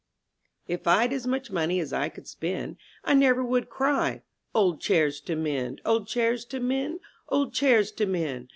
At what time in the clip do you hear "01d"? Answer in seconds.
4.55-4.79